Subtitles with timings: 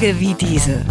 [0.00, 0.86] Tage wie diese.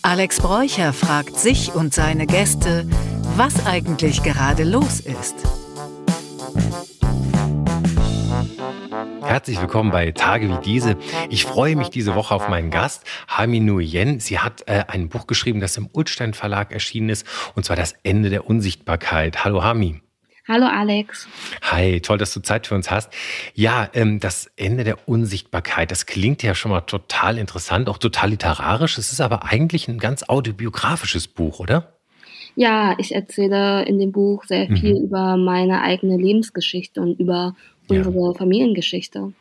[0.00, 2.88] Alex Bräucher fragt sich und seine Gäste,
[3.36, 5.34] was eigentlich gerade los ist.
[9.20, 10.96] Herzlich willkommen bei Tage wie diese.
[11.28, 14.20] Ich freue mich diese Woche auf meinen Gast, Hami Nguyen.
[14.20, 17.26] Sie hat äh, ein Buch geschrieben, das im Ulstein Verlag erschienen ist,
[17.56, 19.44] und zwar Das Ende der Unsichtbarkeit.
[19.44, 20.00] Hallo Hami.
[20.48, 21.26] Hallo Alex.
[21.62, 23.12] Hi, toll, dass du Zeit für uns hast.
[23.54, 28.30] Ja, ähm, das Ende der Unsichtbarkeit, das klingt ja schon mal total interessant, auch total
[28.30, 28.96] literarisch.
[28.96, 31.94] Es ist aber eigentlich ein ganz autobiografisches Buch, oder?
[32.54, 35.06] Ja, ich erzähle in dem Buch sehr viel mhm.
[35.06, 37.56] über meine eigene Lebensgeschichte und über
[37.88, 38.34] unsere ja.
[38.34, 39.32] Familiengeschichte.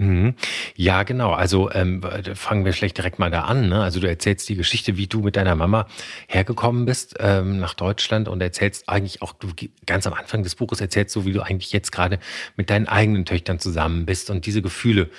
[0.00, 0.34] Mhm.
[0.76, 1.32] Ja, genau.
[1.32, 2.00] Also ähm,
[2.34, 3.68] fangen wir vielleicht direkt mal da an.
[3.68, 3.82] Ne?
[3.82, 5.86] Also du erzählst die Geschichte, wie du mit deiner Mama
[6.26, 9.48] hergekommen bist ähm, nach Deutschland und erzählst eigentlich auch, du
[9.84, 12.18] ganz am Anfang des Buches erzählst so, wie du eigentlich jetzt gerade
[12.56, 15.10] mit deinen eigenen Töchtern zusammen bist und diese Gefühle,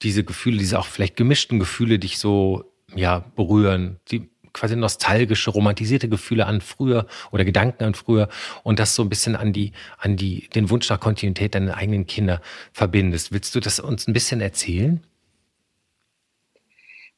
[0.00, 2.64] diese Gefühle, diese auch vielleicht gemischten Gefühle dich so
[2.94, 8.28] ja berühren, die quasi nostalgische, romantisierte Gefühle an früher oder Gedanken an früher
[8.62, 12.06] und das so ein bisschen an die, an die, den Wunsch nach Kontinuität deiner eigenen
[12.06, 12.40] Kinder
[12.72, 13.32] verbindest.
[13.32, 15.00] Willst du das uns ein bisschen erzählen?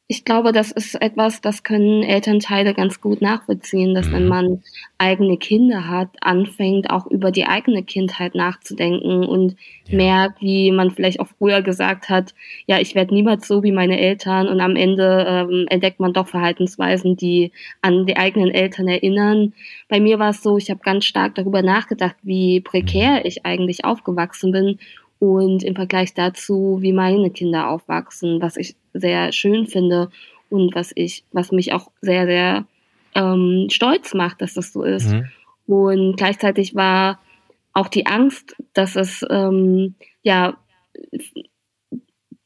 [0.08, 4.12] Ich glaube, das ist etwas, das können Elternteile ganz gut nachvollziehen, dass mhm.
[4.12, 4.62] wenn man
[4.98, 9.96] eigene Kinder hat, anfängt auch über die eigene Kindheit nachzudenken und ja.
[9.96, 12.34] merkt, wie man vielleicht auch früher gesagt hat,
[12.66, 16.28] ja, ich werde niemals so wie meine Eltern und am Ende ähm, entdeckt man doch
[16.28, 19.54] Verhaltensweisen, die an die eigenen Eltern erinnern.
[19.88, 23.20] Bei mir war es so, ich habe ganz stark darüber nachgedacht, wie prekär mhm.
[23.24, 24.78] ich eigentlich aufgewachsen bin
[25.22, 30.10] und im Vergleich dazu, wie meine Kinder aufwachsen, was ich sehr schön finde
[30.50, 32.66] und was ich, was mich auch sehr, sehr
[33.14, 35.12] ähm, stolz macht, dass das so ist.
[35.12, 35.28] Mhm.
[35.68, 37.20] Und gleichzeitig war
[37.72, 40.56] auch die Angst, dass es ähm, ja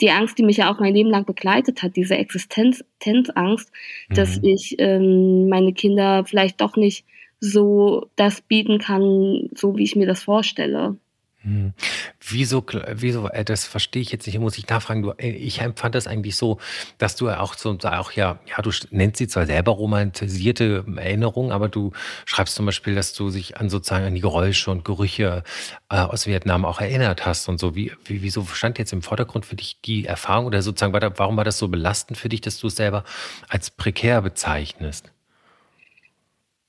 [0.03, 3.73] die Angst, die mich ja auch mein Leben lang begleitet hat, diese Existenzangst,
[4.11, 4.15] mhm.
[4.15, 7.07] dass ich ähm, meine Kinder vielleicht doch nicht
[7.41, 10.99] so das bieten kann, so wie ich mir das vorstelle.
[11.47, 11.75] Hm.
[12.29, 15.03] Wieso, wieso, äh, das verstehe ich jetzt nicht, muss ich nachfragen.
[15.03, 16.59] Du, äh, ich empfand das eigentlich so,
[16.99, 21.69] dass du auch so, auch ja, ja, du nennst sie zwar selber romantisierte Erinnerungen, aber
[21.69, 21.93] du
[22.25, 25.45] schreibst zum Beispiel, dass du dich an sozusagen an die Geräusche und Gerüche
[25.89, 27.77] äh, aus Vietnam auch erinnert hast und so.
[27.77, 31.45] Wie, wie, wieso stand jetzt im Vordergrund für dich die Erfahrung oder sozusagen, warum war
[31.45, 33.05] das so belastend für dich, dass du es selber
[33.49, 35.13] als prekär bezeichnest?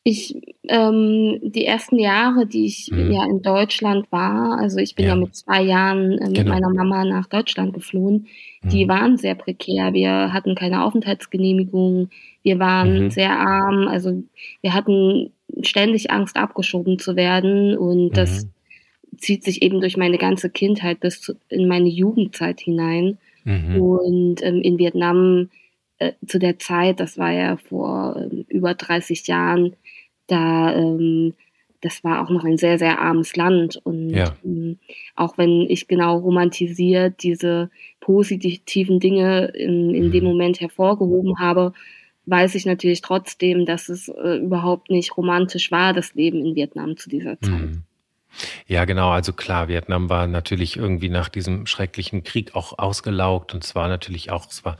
[0.09, 0.37] Ich,
[0.69, 3.11] ähm, die ersten Jahre, die ich mhm.
[3.11, 6.53] ja in Deutschland war, also ich bin ja, ja mit zwei Jahren äh, mit genau.
[6.53, 8.27] meiner Mama nach Deutschland geflohen,
[8.61, 8.69] mhm.
[8.69, 9.91] die waren sehr prekär.
[9.91, 12.09] Wir hatten keine Aufenthaltsgenehmigung,
[12.41, 13.11] wir waren mhm.
[13.11, 14.23] sehr arm, also
[14.61, 19.17] wir hatten ständig Angst, abgeschoben zu werden und das mhm.
[19.17, 23.17] zieht sich eben durch meine ganze Kindheit bis zu, in meine Jugendzeit hinein.
[23.43, 23.81] Mhm.
[23.81, 25.49] Und ähm, in Vietnam
[25.97, 29.75] äh, zu der Zeit, das war ja vor äh, über 30 Jahren,
[30.27, 31.33] da ähm,
[31.81, 33.79] das war auch noch ein sehr, sehr armes Land.
[33.83, 34.35] Und ja.
[34.43, 34.77] ähm,
[35.15, 40.11] auch wenn ich genau romantisiert diese positiven Dinge in, in mhm.
[40.11, 41.73] dem Moment hervorgehoben habe,
[42.25, 46.97] weiß ich natürlich trotzdem, dass es äh, überhaupt nicht romantisch war, das Leben in Vietnam
[46.97, 47.69] zu dieser Zeit.
[47.69, 47.83] Mhm.
[48.67, 49.09] Ja, genau.
[49.09, 54.31] Also klar, Vietnam war natürlich irgendwie nach diesem schrecklichen Krieg auch ausgelaugt und zwar natürlich
[54.31, 54.77] auch, es war,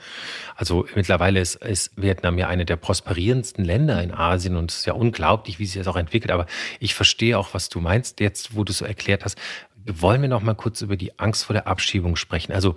[0.55, 4.85] also mittlerweile ist, ist Vietnam ja eine der prosperierendsten Länder in Asien und es ist
[4.85, 6.31] ja unglaublich, wie sich das auch entwickelt.
[6.31, 6.45] Aber
[6.79, 9.37] ich verstehe auch, was du meinst jetzt, wo du es so erklärt hast.
[9.85, 12.51] Wollen wir noch mal kurz über die Angst vor der Abschiebung sprechen?
[12.51, 12.75] Also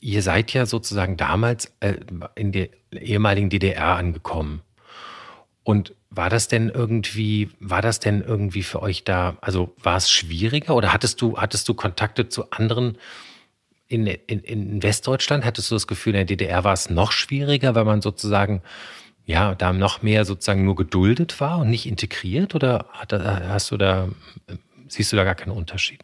[0.00, 1.94] ihr seid ja sozusagen damals äh,
[2.34, 4.62] in der ehemaligen DDR angekommen.
[5.62, 10.10] Und war das denn irgendwie, war das denn irgendwie für euch da, also war es
[10.10, 12.98] schwieriger oder hattest du, hattest du Kontakte zu anderen
[13.86, 15.44] in, in, in Westdeutschland?
[15.44, 18.62] Hattest du das Gefühl, in der DDR war es noch schwieriger, weil man sozusagen,
[19.24, 22.56] ja, da noch mehr sozusagen nur geduldet war und nicht integriert?
[22.56, 24.08] Oder hast du da,
[24.88, 26.02] siehst du da gar keinen Unterschied?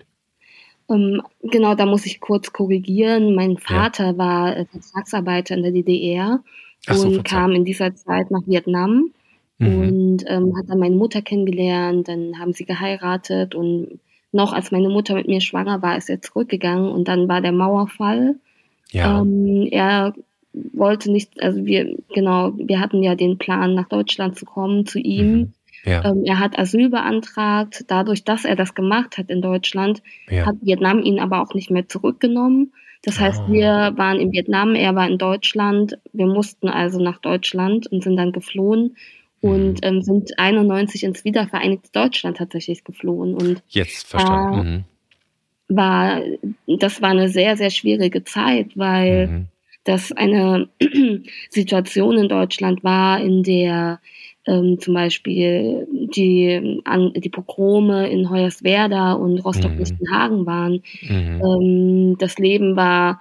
[0.87, 3.35] Um, ähm, genau, da muss ich kurz korrigieren.
[3.35, 4.19] Mein Vater ja.
[4.19, 6.45] war äh, Vertragsarbeiter in der DDR
[6.89, 9.11] so, und kam in dieser Zeit nach Vietnam
[9.59, 9.79] Mhm.
[9.79, 14.01] Und ähm, hat dann meine Mutter kennengelernt, dann haben sie geheiratet und
[14.33, 17.53] noch als meine Mutter mit mir schwanger war, ist er zurückgegangen und dann war der
[17.53, 18.37] Mauerfall.
[18.91, 19.21] Ja.
[19.21, 20.15] Ähm, er
[20.53, 24.99] wollte nicht, also wir, genau, wir hatten ja den Plan, nach Deutschland zu kommen, zu
[24.99, 25.33] ihm.
[25.33, 25.53] Mhm.
[25.85, 26.05] Ja.
[26.05, 27.85] Ähm, er hat Asyl beantragt.
[27.89, 30.47] Dadurch, dass er das gemacht hat in Deutschland, ja.
[30.47, 32.73] hat Vietnam ihn aber auch nicht mehr zurückgenommen.
[33.03, 33.53] Das heißt, oh.
[33.53, 35.99] wir waren in Vietnam, er war in Deutschland.
[36.13, 38.97] Wir mussten also nach Deutschland und sind dann geflohen
[39.41, 39.79] und mhm.
[39.83, 43.35] ähm, sind 91 ins wiedervereinigte Deutschland tatsächlich geflohen.
[43.35, 44.85] Und jetzt verstanden.
[45.69, 46.23] Äh, war
[46.79, 49.47] das war eine sehr sehr schwierige Zeit, weil mhm.
[49.85, 50.69] dass eine
[51.51, 54.01] Situation in Deutschland war, in der
[54.47, 60.47] ähm, zum Beispiel die, an, die Pogrome in Hoyerswerda und Rostock-Lichtenhagen mhm.
[60.47, 60.83] waren.
[61.03, 61.43] Mhm.
[61.45, 63.21] Ähm, das Leben war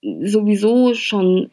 [0.00, 1.50] sowieso schon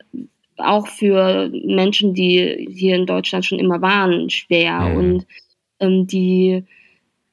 [0.59, 4.81] auch für Menschen, die hier in Deutschland schon immer waren, schwer.
[4.81, 4.97] Mhm.
[4.97, 5.27] Und
[5.79, 6.63] ähm, die,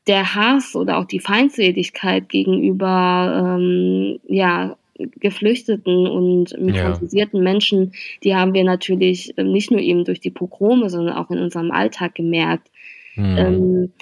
[0.06, 7.44] der Hass oder auch die Feindseligkeit gegenüber ähm, ja, Geflüchteten und migrantisierten ja.
[7.44, 7.92] Menschen,
[8.22, 11.70] die haben wir natürlich ähm, nicht nur eben durch die Pogrome, sondern auch in unserem
[11.70, 12.70] Alltag gemerkt.
[13.14, 13.36] Mhm.
[13.38, 13.92] Ähm,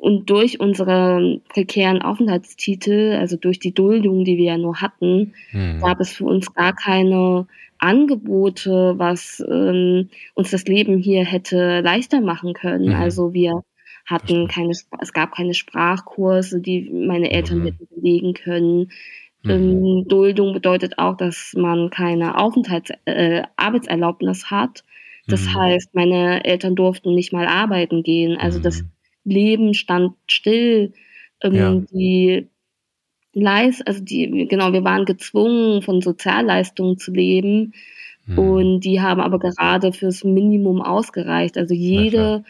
[0.00, 5.80] und durch unsere prekären Aufenthaltstitel, also durch die Duldung, die wir ja nur hatten, mhm.
[5.80, 7.46] gab es für uns gar keine
[7.78, 12.88] Angebote, was ähm, uns das Leben hier hätte leichter machen können.
[12.88, 12.94] Mhm.
[12.94, 13.62] Also wir
[14.06, 17.64] hatten keine, es gab keine Sprachkurse, die meine Eltern mhm.
[17.64, 18.90] hätten belegen können.
[19.42, 19.50] Mhm.
[19.50, 24.84] Ähm, Duldung bedeutet auch, dass man keine Aufenthalts äh, Arbeitserlaubnis hat.
[25.26, 25.54] Das mhm.
[25.54, 28.36] heißt, meine Eltern durften nicht mal arbeiten gehen.
[28.36, 28.90] Also das mhm.
[29.26, 30.92] Leben stand still.
[31.42, 31.74] Ähm, ja.
[31.90, 32.48] Die
[33.34, 37.74] Leist, also die, genau, wir waren gezwungen, von Sozialleistungen zu leben.
[38.24, 38.38] Mhm.
[38.38, 41.58] Und die haben aber gerade fürs Minimum ausgereicht.
[41.58, 42.44] Also jede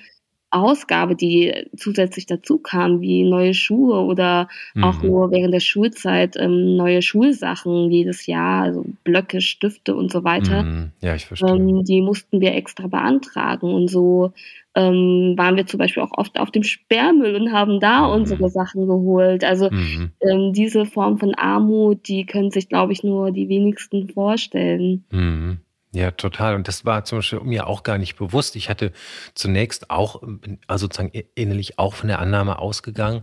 [0.56, 4.84] Ausgabe, die zusätzlich dazu kam, wie neue Schuhe oder mhm.
[4.84, 10.24] auch nur während der Schulzeit ähm, neue Schulsachen jedes Jahr, also Blöcke, Stifte und so
[10.24, 10.62] weiter.
[10.62, 10.90] Mhm.
[11.00, 11.50] Ja, ich verstehe.
[11.50, 14.32] Ähm, die mussten wir extra beantragen und so
[14.76, 18.14] ähm, waren wir zum Beispiel auch oft auf dem Sperrmüll und haben da mhm.
[18.14, 19.42] unsere Sachen geholt.
[19.42, 20.10] Also mhm.
[20.20, 25.04] ähm, diese Form von Armut, die können sich, glaube ich, nur die wenigsten vorstellen.
[25.10, 25.58] Mhm.
[25.96, 26.56] Ja, total.
[26.56, 28.54] Und das war zum Beispiel mir auch gar nicht bewusst.
[28.54, 28.92] Ich hatte
[29.34, 30.22] zunächst auch,
[30.66, 33.22] also sozusagen innerlich auch von der Annahme ausgegangen,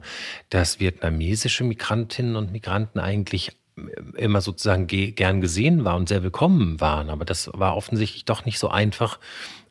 [0.49, 3.51] dass vietnamesische Migrantinnen und Migranten eigentlich
[4.17, 7.11] immer sozusagen gern gesehen waren und sehr willkommen waren.
[7.11, 9.19] Aber das war offensichtlich doch nicht so einfach,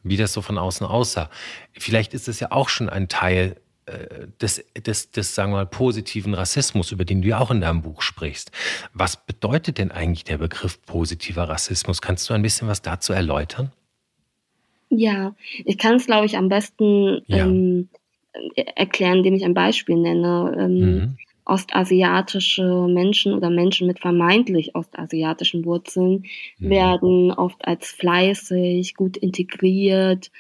[0.05, 1.29] wie das so von außen aussah.
[1.73, 3.72] Vielleicht ist es ja auch schon ein Teil äh,
[4.41, 7.83] des, des, des, sagen wir mal, positiven Rassismus, über den du ja auch in deinem
[7.83, 8.53] Buch sprichst.
[8.95, 12.01] Was bedeutet denn eigentlich der Begriff positiver Rassismus?
[12.01, 13.73] Kannst du ein bisschen was dazu erläutern?
[14.89, 15.35] Ja,
[15.65, 17.47] ich kann es, glaube ich, am besten ja.
[17.47, 17.89] ähm,
[18.77, 20.55] erklären, indem ich ein Beispiel nenne.
[20.59, 26.25] Ähm, mhm ostasiatische Menschen oder Menschen mit vermeintlich ostasiatischen Wurzeln
[26.59, 26.71] mhm.
[26.71, 30.31] werden oft als fleißig, gut integriert,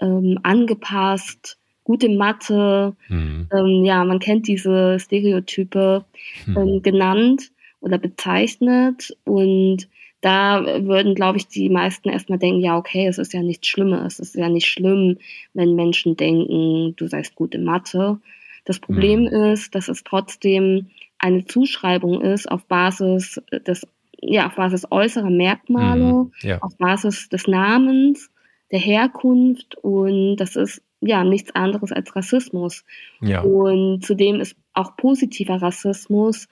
[0.00, 3.48] ähm, angepasst, gute Mathe, mhm.
[3.52, 6.04] ähm, ja, man kennt diese Stereotype
[6.46, 6.56] mhm.
[6.56, 7.50] ähm, genannt
[7.80, 9.88] oder bezeichnet und
[10.20, 14.20] da würden, glaube ich, die meisten erstmal denken, ja, okay, es ist ja nichts Schlimmes,
[14.20, 15.18] es ist ja nicht schlimm,
[15.52, 18.20] wenn Menschen denken, du seist gut in Mathe.
[18.64, 19.26] Das Problem mhm.
[19.26, 23.84] ist, dass es trotzdem eine Zuschreibung ist auf Basis des,
[24.20, 26.32] ja, auf Basis äußerer Merkmale, mhm.
[26.42, 26.58] ja.
[26.60, 28.30] auf Basis des Namens,
[28.70, 32.84] der Herkunft und das ist ja nichts anderes als Rassismus.
[33.20, 33.42] Ja.
[33.42, 36.48] Und zudem ist auch positiver Rassismus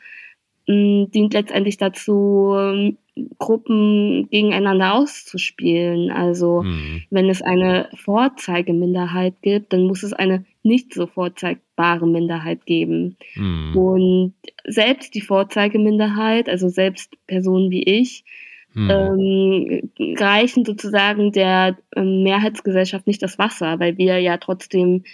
[0.67, 2.94] mh, dient letztendlich dazu,
[3.38, 6.11] Gruppen gegeneinander auszuspielen.
[6.11, 7.02] Also mhm.
[7.11, 13.17] wenn es eine Vorzeigeminderheit gibt, dann muss es eine nicht so vorzeigbare Minderheit geben.
[13.35, 13.76] Mhm.
[13.76, 14.35] Und
[14.67, 18.25] selbst die Vorzeigeminderheit, also selbst Personen wie ich,
[18.74, 18.90] mhm.
[18.90, 25.04] ähm, reichen sozusagen der ähm, Mehrheitsgesellschaft nicht das Wasser, weil wir ja trotzdem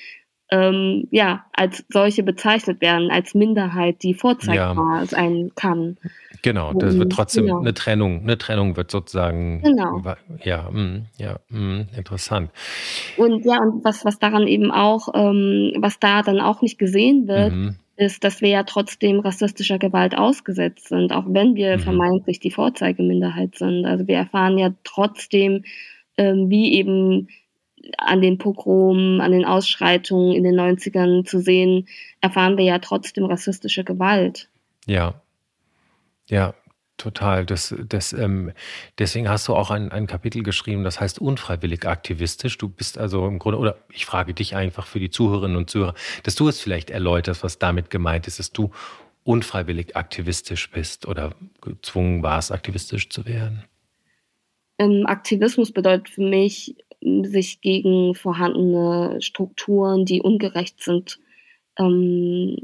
[0.50, 5.06] ähm, ja, als solche bezeichnet werden, als Minderheit, die vorzeigbar ja.
[5.06, 5.96] sein kann.
[6.42, 7.60] Genau, das wird trotzdem genau.
[7.60, 9.62] eine Trennung, eine Trennung wird sozusagen.
[9.62, 10.02] Genau.
[10.44, 12.50] Ja, mh, mm, ja, mh, mm, interessant.
[13.16, 17.26] Und ja, und was, was daran eben auch, ähm, was da dann auch nicht gesehen
[17.26, 17.76] wird, mhm.
[17.97, 21.83] Ist, dass wir ja trotzdem rassistischer Gewalt ausgesetzt sind, auch wenn wir mhm.
[21.83, 23.87] vermeintlich die Vorzeigeminderheit sind.
[23.87, 25.65] Also wir erfahren ja trotzdem,
[26.17, 27.29] ähm, wie eben
[27.99, 31.88] an den Pogromen, an den Ausschreitungen in den 90ern zu sehen,
[32.21, 34.49] erfahren wir ja trotzdem rassistische Gewalt.
[34.87, 35.21] Ja,
[36.29, 36.55] ja,
[36.97, 37.47] total.
[37.47, 38.53] Das, das, ähm,
[38.99, 42.59] deswegen hast du auch ein, ein Kapitel geschrieben, das heißt unfreiwillig aktivistisch.
[42.59, 45.95] Du bist also im Grunde, oder ich frage dich einfach für die Zuhörerinnen und Zuhörer,
[46.23, 48.71] dass du es vielleicht erläuterst, was damit gemeint ist, dass du
[49.25, 53.65] unfreiwillig aktivistisch bist oder gezwungen warst, aktivistisch zu werden.
[54.79, 61.19] Ähm, Aktivismus bedeutet für mich, sich gegen vorhandene Strukturen, die ungerecht sind,
[61.79, 62.57] ähm,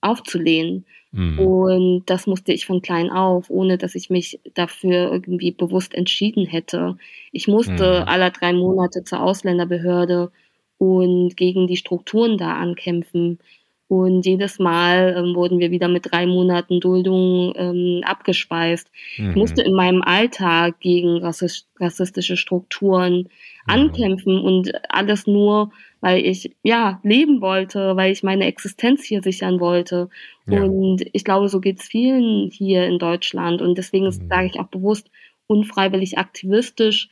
[0.00, 0.86] aufzulehnen.
[1.16, 1.38] Mhm.
[1.38, 6.44] Und das musste ich von klein auf, ohne dass ich mich dafür irgendwie bewusst entschieden
[6.44, 6.98] hätte.
[7.32, 8.08] Ich musste mhm.
[8.08, 10.30] alle drei Monate zur Ausländerbehörde
[10.76, 13.38] und gegen die Strukturen da ankämpfen.
[13.88, 18.90] Und jedes Mal ähm, wurden wir wieder mit drei Monaten Duldung ähm, abgespeist.
[19.16, 19.30] Mhm.
[19.30, 23.26] Ich musste in meinem Alltag gegen rassistische Strukturen mhm.
[23.66, 29.60] ankämpfen und alles nur, weil ich ja leben wollte, weil ich meine Existenz hier sichern
[29.60, 30.08] wollte.
[30.48, 30.64] Ja.
[30.64, 33.62] Und ich glaube, so geht es vielen hier in Deutschland.
[33.62, 34.28] Und deswegen mhm.
[34.28, 35.10] sage ich auch bewusst
[35.46, 37.08] unfreiwillig aktivistisch,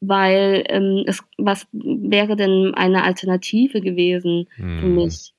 [0.00, 4.94] weil ähm, es was wäre denn eine Alternative gewesen für mhm.
[4.96, 5.32] mich?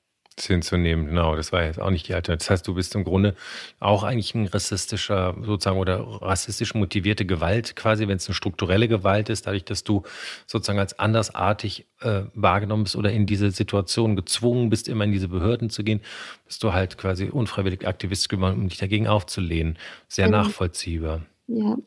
[0.48, 1.08] Hinzunehmen.
[1.08, 2.48] Genau, das war jetzt auch nicht die Alternative.
[2.48, 3.36] Das heißt, du bist im Grunde
[3.80, 9.30] auch eigentlich ein rassistischer, sozusagen, oder rassistisch motivierte Gewalt quasi, wenn es eine strukturelle Gewalt
[9.30, 10.04] ist, dadurch, dass du
[10.46, 15.28] sozusagen als andersartig äh, wahrgenommen bist oder in diese Situation gezwungen bist, immer in diese
[15.28, 16.02] Behörden zu gehen,
[16.46, 19.78] bist du halt quasi unfreiwillig Aktivist geworden, um dich dagegen aufzulehnen.
[20.08, 20.34] Sehr mhm.
[20.34, 21.22] nachvollziehbar.
[21.48, 21.78] Ja.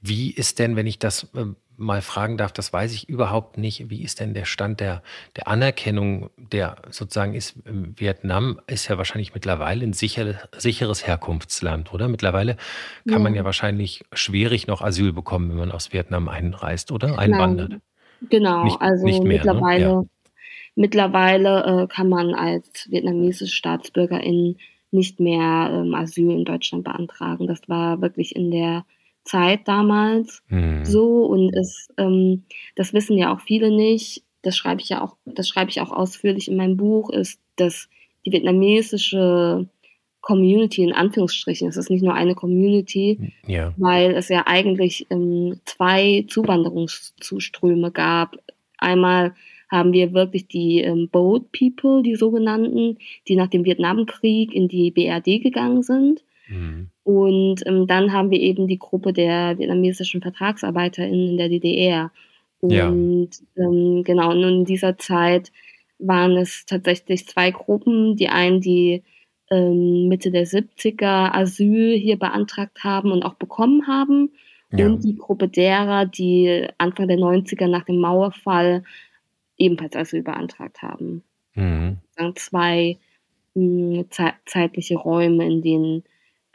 [0.00, 1.46] Wie ist denn, wenn ich das äh,
[1.82, 3.90] mal fragen darf, das weiß ich überhaupt nicht.
[3.90, 5.02] Wie ist denn der Stand der,
[5.36, 12.08] der Anerkennung, der sozusagen ist, Vietnam ist ja wahrscheinlich mittlerweile ein sicher, sicheres Herkunftsland, oder?
[12.08, 12.56] Mittlerweile
[13.04, 13.18] kann ja.
[13.18, 17.18] man ja wahrscheinlich schwierig noch Asyl bekommen, wenn man aus Vietnam einreist, oder?
[17.18, 17.74] Einwandert.
[18.30, 19.34] Genau, nicht, also nicht mehr, ne?
[19.34, 19.90] mittlerweile, ne?
[19.92, 20.04] ja.
[20.76, 24.56] mittlerweile äh, kann man als vietnamesische Staatsbürgerin
[24.92, 27.46] nicht mehr ähm, Asyl in Deutschland beantragen.
[27.46, 28.84] Das war wirklich in der
[29.24, 30.84] Zeit damals mhm.
[30.84, 32.44] so und es, ähm,
[32.76, 34.22] das wissen ja auch viele nicht.
[34.42, 37.88] Das schreibe ich ja auch, das schreibe ich auch ausführlich in meinem Buch, ist, dass
[38.26, 39.68] die vietnamesische
[40.20, 43.74] Community in Anführungsstrichen, es ist nicht nur eine Community, ja.
[43.76, 48.36] weil es ja eigentlich ähm, zwei Zuwanderungszuströme gab.
[48.78, 49.34] Einmal
[49.68, 54.92] haben wir wirklich die ähm, Boat People, die sogenannten, die nach dem Vietnamkrieg in die
[54.92, 56.22] BRD gegangen sind.
[56.48, 56.90] Mhm.
[57.04, 62.10] Und ähm, dann haben wir eben die Gruppe der vietnamesischen VertragsarbeiterInnen in der DDR.
[62.60, 62.88] Und ja.
[63.56, 65.50] ähm, genau, und in dieser Zeit
[65.98, 68.16] waren es tatsächlich zwei Gruppen.
[68.16, 69.02] Die einen, die
[69.50, 74.30] ähm, Mitte der 70er Asyl hier beantragt haben und auch bekommen haben.
[74.70, 74.86] Ja.
[74.86, 78.84] Und die Gruppe derer, die Anfang der 90er nach dem Mauerfall
[79.58, 81.22] ebenfalls Asyl beantragt haben.
[81.54, 81.98] Mhm.
[82.36, 82.98] Zwei
[83.54, 86.04] mh, hm, ze zeitliche Räume, in denen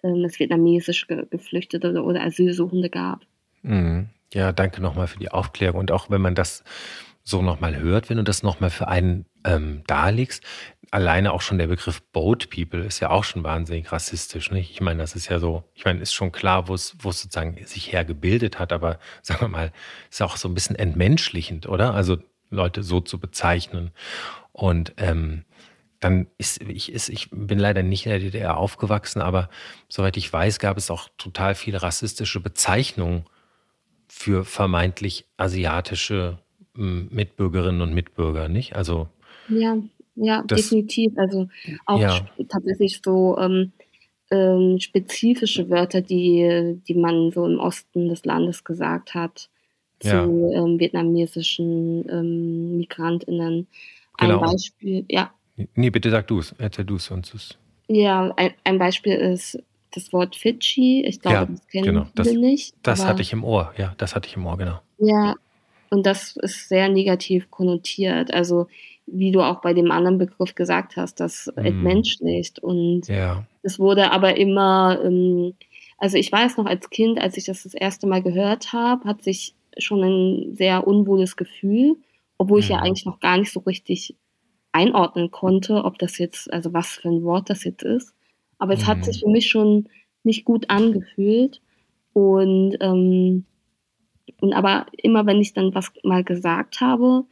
[0.08, 3.26] ähm, es vietnamesisch ge Geflüchtete oder, oder Asylsuchende gab.
[3.62, 4.10] Mhm.
[4.34, 5.80] Ja, danke nochmal für die Aufklärung.
[5.80, 6.64] Und auch wenn man das
[7.24, 10.44] so nochmal hört, wenn du das nochmal für einen ähm, darlegst,
[10.92, 14.52] alleine auch schon der Begriff Boat People ist ja auch schon wahnsinnig rassistisch.
[14.52, 14.72] Nicht?
[14.72, 17.92] Ich meine, das ist ja so, ich meine, ist schon klar, wo es sozusagen sich
[17.92, 19.72] hergebildet hat, aber sagen wir mal,
[20.10, 21.94] ist auch so ein bisschen entmenschlichend, oder?
[21.94, 22.18] Also
[22.50, 23.92] Leute so zu bezeichnen.
[24.54, 25.44] Und ähm,
[26.00, 29.50] dann ist ich, ist, ich bin leider nicht in der DDR aufgewachsen, aber
[29.90, 33.26] soweit ich weiß, gab es auch total viele rassistische Bezeichnungen
[34.08, 36.38] für vermeintlich asiatische
[36.76, 38.76] hm, Mitbürgerinnen und Mitbürger, nicht?
[38.76, 39.08] Also
[39.50, 39.78] ja,
[40.16, 41.18] ja, das, definitiv.
[41.18, 41.48] Also
[41.86, 42.28] auch ja.
[42.50, 43.72] tatsächlich so ähm,
[44.32, 49.50] ähm, spezifische Wörter, die, die man so im Osten des Landes gesagt hat
[50.00, 50.24] zu ja.
[50.24, 53.68] ähm, vietnamesischen ähm, MigrantInnen.
[54.18, 54.42] Ein genau.
[54.42, 55.32] Beispiel, ja.
[55.76, 56.54] Nee, bitte sag du es.
[56.58, 57.58] Erzähl du es sonst.
[57.88, 59.62] Ja, ein, ein, Beispiel ist
[59.92, 61.04] das Wort Fidschi.
[61.06, 62.76] Ich glaube, ja, das kennen genau, das, nicht.
[62.84, 64.80] Das hatte ich im Ohr, ja, das hatte ich im Ohr, genau.
[65.00, 65.36] Ja,
[65.90, 68.34] und das ist sehr negativ konnotiert.
[68.34, 68.68] Also,
[69.06, 71.60] wie du auch bei dem anderen Begriff gesagt hast, das mm.
[71.60, 72.60] entmenschlicht.
[72.60, 73.46] Und ja.
[73.64, 75.54] es wurde aber immer, ähm,
[75.98, 79.24] also ich weiß noch als Kind, als ich das das erste Mal gehört habe, hat
[79.24, 81.96] sich schon ein sehr unwohles Gefühl,
[82.38, 82.64] obwohl mm.
[82.64, 82.84] ich ja mhm.
[82.84, 84.14] eigentlich noch gar nicht so richtig
[84.78, 88.14] einordnen konnte, ob das jetzt, also was für ein Wort das jetzt ist.
[88.60, 88.88] Aber es mhm.
[88.88, 89.90] hat sich für mich schon
[90.24, 91.62] nicht gut angefühlt.
[92.14, 93.46] Und, ähm,
[94.40, 97.26] und aber immer wenn ich dann was mal gesagt habe,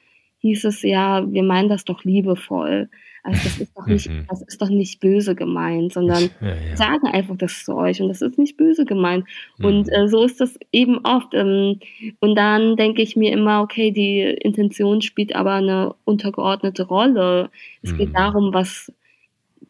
[0.46, 2.88] hieß es ja, wir meinen das doch liebevoll.
[3.24, 4.26] Also das ist doch nicht, mhm.
[4.30, 6.76] das ist doch nicht böse gemeint, sondern ja, ja.
[6.76, 9.26] sagen einfach das zu euch und das ist nicht böse gemeint.
[9.58, 9.66] Mhm.
[9.66, 11.34] Und äh, so ist das eben oft.
[11.34, 11.80] Ähm,
[12.20, 17.50] und dann denke ich mir immer, okay, die Intention spielt aber eine untergeordnete Rolle.
[17.82, 17.98] Es mhm.
[17.98, 18.94] geht darum, was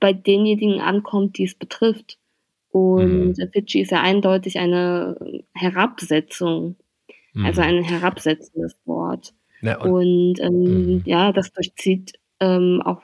[0.01, 2.17] bei denjenigen ankommt, die es betrifft.
[2.72, 3.50] Und mhm.
[3.53, 5.15] Fidschi ist ja eindeutig eine
[5.53, 6.75] Herabsetzung,
[7.34, 7.67] also mhm.
[7.67, 9.34] ein herabsetzendes Wort.
[9.62, 11.01] Ja, und, und ähm, mhm.
[11.05, 13.01] ja, das durchzieht ähm, auch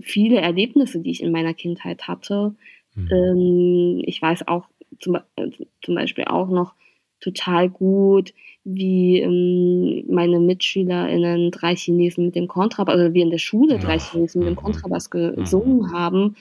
[0.00, 2.54] viele Erlebnisse, die ich in meiner Kindheit hatte.
[2.94, 3.08] Mhm.
[3.10, 4.66] Ähm, ich weiß auch
[5.00, 5.50] zum, äh,
[5.82, 6.74] zum, Beispiel auch noch
[7.20, 13.38] total gut, wie ähm, meine MitschülerInnen drei Chinesen mit dem Kontrabass, also wir in der
[13.38, 14.58] Schule drei Chinesen mit dem mhm.
[14.58, 15.36] Kontrabass mhm.
[15.36, 16.36] gesungen haben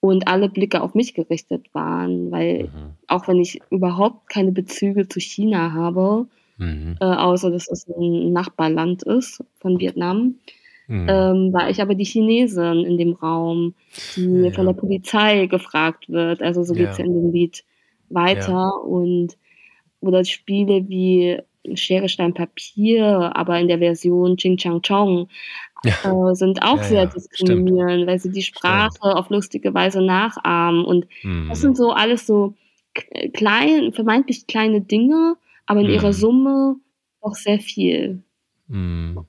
[0.00, 2.68] und alle Blicke auf mich gerichtet waren, weil
[3.08, 6.96] auch wenn ich überhaupt keine Bezüge zu China habe, mhm.
[7.00, 10.36] äh, außer dass es ein Nachbarland ist von Vietnam,
[10.86, 11.06] mhm.
[11.08, 13.74] ähm, war ich aber die Chinesin in dem Raum,
[14.16, 16.42] die ja, von der Polizei gefragt wird.
[16.42, 17.04] Also so geht es ja.
[17.04, 17.64] in dem Lied
[18.08, 18.82] weiter.
[18.84, 19.36] Und
[20.00, 21.38] oder Spiele wie
[21.74, 25.28] Schere, Stein, Papier, aber in der Version Ching Chang Chong
[25.84, 26.30] ja.
[26.30, 28.06] äh, sind auch ja, sehr diskriminierend, stimmt.
[28.06, 29.14] weil sie die Sprache stimmt.
[29.14, 30.84] auf lustige Weise nachahmen.
[30.84, 31.48] Und mhm.
[31.48, 32.54] das sind so alles so
[33.32, 35.92] klein, vermeintlich kleine Dinge, aber in mhm.
[35.94, 36.76] ihrer Summe
[37.20, 38.22] auch sehr viel.
[38.68, 39.26] Mhm.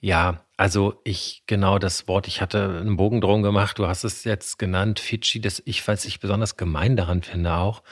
[0.00, 4.24] Ja, also ich, genau das Wort, ich hatte einen Bogen drum gemacht, du hast es
[4.24, 7.82] jetzt genannt, Fidschi, das ich, was ich besonders gemein daran finde auch,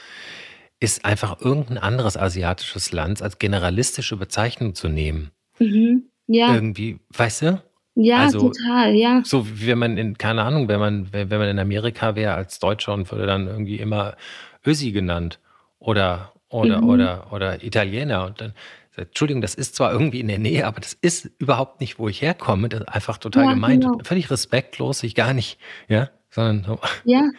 [0.79, 5.31] ist einfach irgendein anderes asiatisches Land als generalistische Bezeichnung zu nehmen.
[5.59, 6.09] Mhm.
[6.27, 6.53] Ja.
[6.53, 7.63] Irgendwie, weißt du?
[7.95, 9.21] Ja, also, total, ja.
[9.23, 12.59] So wie wenn man in, keine Ahnung, wenn man, wenn man in Amerika wäre als
[12.59, 14.17] Deutscher und würde dann irgendwie immer
[14.65, 15.39] Ösi genannt
[15.79, 16.89] oder, oder, mhm.
[16.89, 18.53] oder, oder Italiener und dann,
[18.95, 22.21] Entschuldigung, das ist zwar irgendwie in der Nähe, aber das ist überhaupt nicht, wo ich
[22.21, 22.69] herkomme.
[22.69, 23.99] Das ist einfach total ja, gemeint, genau.
[24.03, 25.57] völlig respektlos, ich gar nicht,
[25.89, 26.79] ja, sondern so.
[27.03, 27.29] Ja,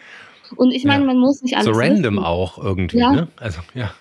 [0.55, 1.07] und ich meine, ja.
[1.07, 1.65] man muss nicht alles.
[1.65, 2.25] So random wissen.
[2.25, 3.11] auch irgendwie, ja.
[3.11, 3.27] ne?
[3.37, 3.91] Also, ja.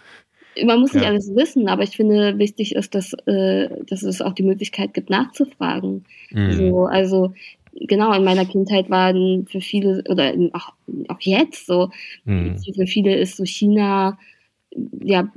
[0.65, 1.11] Man muss nicht ja.
[1.11, 5.11] alles wissen, aber ich finde, wichtig ist, dass, äh, dass es auch die Möglichkeit gibt,
[5.11, 6.05] nachzufragen.
[6.31, 6.53] Mhm.
[6.53, 7.35] So, also,
[7.79, 10.73] genau, in meiner Kindheit waren für viele, oder auch,
[11.09, 11.91] auch jetzt so,
[12.25, 12.57] mhm.
[12.59, 14.19] für viele ist so China,
[15.03, 15.29] ja,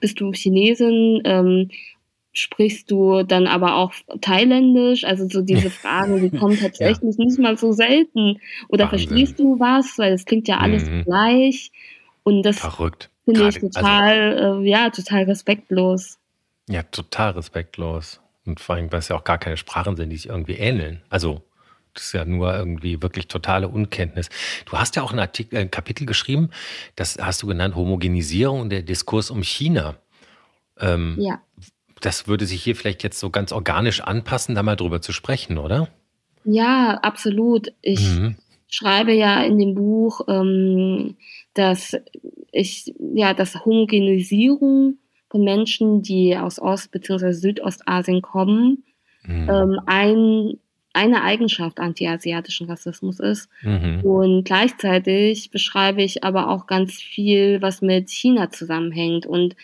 [0.00, 1.70] bist du Chinesin, ähm,
[2.32, 5.04] sprichst du dann aber auch Thailändisch?
[5.04, 7.24] Also so diese Fragen, die kommen tatsächlich ja.
[7.24, 8.40] nicht mal so selten.
[8.68, 9.08] Oder Wahnsinn.
[9.08, 9.98] verstehst du was?
[9.98, 11.04] Weil es klingt ja alles mhm.
[11.04, 11.70] gleich.
[12.24, 12.60] Und das
[13.24, 16.18] finde ich total, also, äh, ja, total respektlos.
[16.68, 18.20] Ja, total respektlos.
[18.46, 21.02] Und vor allem, weil es ja auch gar keine Sprachen sind, die sich irgendwie ähneln.
[21.08, 21.42] Also
[21.94, 24.28] das ist ja nur irgendwie wirklich totale Unkenntnis.
[24.66, 26.50] Du hast ja auch ein, Artikel, ein Kapitel geschrieben,
[26.96, 29.96] das hast du genannt, Homogenisierung und der Diskurs um China.
[30.78, 31.40] Ähm, ja
[32.04, 35.58] das würde sich hier vielleicht jetzt so ganz organisch anpassen, da mal drüber zu sprechen,
[35.58, 35.88] oder?
[36.44, 37.72] Ja, absolut.
[37.80, 38.36] Ich mhm.
[38.68, 41.16] schreibe ja in dem Buch, ähm,
[41.54, 41.96] dass
[42.52, 44.98] ich, ja, dass Homogenisierung
[45.30, 47.32] von Menschen, die aus Ost- bzw.
[47.32, 48.84] Südostasien kommen,
[49.26, 49.48] mhm.
[49.48, 50.58] ähm, ein,
[50.94, 53.50] eine Eigenschaft antiasiatischen Rassismus ist.
[53.62, 54.00] Mhm.
[54.02, 59.56] Und gleichzeitig beschreibe ich aber auch ganz viel, was mit China zusammenhängt und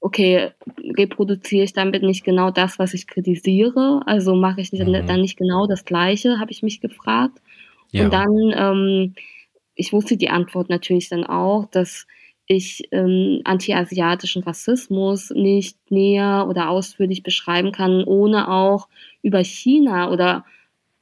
[0.00, 0.50] okay,
[0.98, 4.02] reproduziere ich damit nicht genau das, was ich kritisiere?
[4.04, 5.06] Also mache ich mhm.
[5.06, 7.38] dann nicht genau das Gleiche, habe ich mich gefragt.
[7.90, 8.04] Ja.
[8.04, 9.14] Und dann, ähm,
[9.74, 12.06] ich wusste die Antwort natürlich dann auch, dass
[12.46, 18.88] ich ähm, antiasiatischen Rassismus nicht näher oder ausführlich beschreiben kann, ohne auch
[19.22, 20.44] über China oder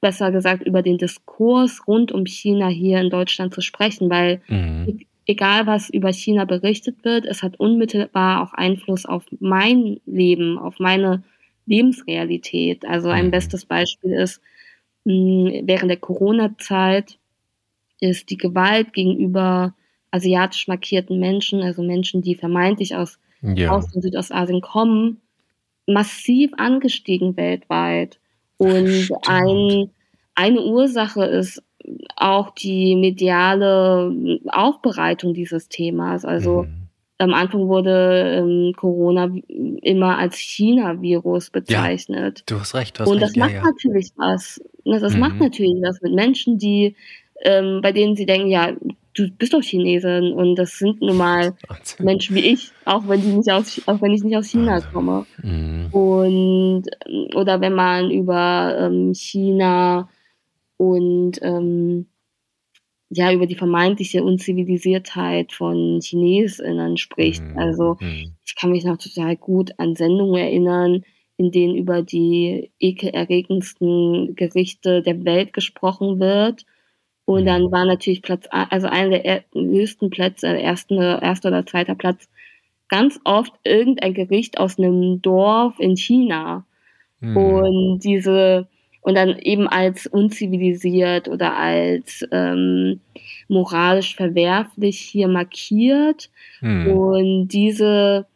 [0.01, 5.01] besser gesagt über den Diskurs rund um China hier in Deutschland zu sprechen, weil mhm
[5.27, 10.79] egal was über China berichtet wird, es hat unmittelbar auch Einfluss auf mein Leben, auf
[10.79, 11.23] meine
[11.67, 12.85] Lebensrealität.
[12.85, 13.31] Also ein mhm.
[13.31, 14.41] bestes Beispiel ist,
[15.05, 17.19] während der Corona-Zeit
[18.01, 19.75] ist die Gewalt gegenüber
[20.12, 23.75] asiatisch markierten Menschen, also Menschen, die vermeintlich aus ja.
[23.75, 25.20] Ost- und Südostasien kommen,
[25.87, 28.20] massiv angestiegen weltweit.
[28.59, 29.90] Und ein,
[30.37, 31.62] eine Ursache ist
[32.14, 36.25] auch die mediale Aufbereitung dieses Themas.
[36.25, 36.88] Also mhm.
[37.18, 42.40] am Anfang wurde ähm, Corona immer als China-Virus bezeichnet.
[42.40, 42.98] Ja, du hast recht.
[42.98, 44.61] Du hast Und das recht, macht ja, natürlich was.
[44.85, 45.20] Das mhm.
[45.20, 46.94] macht natürlich was mit Menschen, die
[47.44, 48.72] ähm, bei denen sie denken, ja,
[49.14, 51.55] du bist doch Chinesin und das sind nun mal.
[51.98, 55.27] Menschen wie ich, auch wenn die nicht aus, auch wenn ich nicht aus China komme.
[55.42, 55.88] Mhm.
[55.92, 56.85] Und
[57.35, 60.09] oder wenn man über ähm, China
[60.77, 62.07] und ähm,
[63.11, 67.42] ja über die vermeintliche Unzivilisiertheit von Chinesinnen spricht.
[67.42, 67.59] Mhm.
[67.59, 68.33] Also mhm.
[68.44, 71.05] ich kann mich noch total gut an Sendungen erinnern,
[71.37, 76.64] in denen über die ekelerregendsten Gerichte der Welt gesprochen wird.
[77.25, 77.73] Und dann mhm.
[77.73, 82.29] war natürlich Platz, also einer der höchsten Plätze, erster, erster oder zweiter Platz,
[82.89, 86.67] ganz oft irgendein Gericht aus einem Dorf in China.
[87.21, 87.37] Mhm.
[87.37, 88.69] Und diese
[89.03, 93.01] und dann eben als unzivilisiert oder als ähm,
[93.49, 96.31] moralisch verwerflich hier markiert.
[96.61, 96.87] Hm.
[96.87, 98.27] Und diese,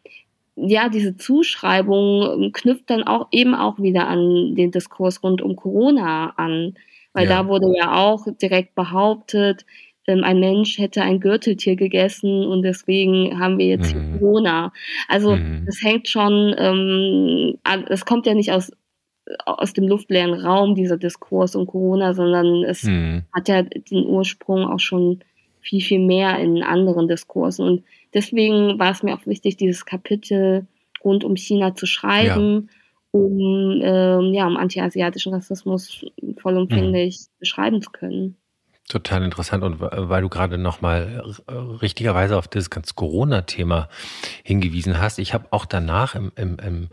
[0.57, 6.35] ja, diese Zuschreibung knüpft dann auch eben auch wieder an den Diskurs rund um Corona
[6.37, 6.75] an.
[7.17, 7.43] Weil ja.
[7.43, 9.65] da wurde ja auch direkt behauptet,
[10.07, 14.19] ähm, ein Mensch hätte ein Gürteltier gegessen und deswegen haben wir jetzt mhm.
[14.19, 14.73] Corona.
[15.09, 15.65] Also mhm.
[15.67, 18.71] das hängt schon, ähm, es kommt ja nicht aus
[19.45, 23.25] aus dem luftleeren Raum, dieser Diskurs um Corona, sondern es mhm.
[23.33, 25.21] hat ja den Ursprung auch schon
[25.61, 27.67] viel, viel mehr in anderen Diskursen.
[27.67, 27.83] Und
[28.15, 30.67] deswegen war es mir auch wichtig, dieses Kapitel
[31.03, 32.69] rund um China zu schreiben.
[32.69, 32.75] Ja.
[33.17, 36.05] Um, ähm, ja, um antiasiatischen Rassismus
[36.39, 37.39] vollumfänglich mhm.
[37.41, 38.37] beschreiben zu können.
[38.89, 41.21] Total interessant und weil du gerade nochmal
[41.83, 43.89] richtigerweise auf das ganze Corona-Thema
[44.45, 46.89] hingewiesen hast, ich habe auch danach im, im, im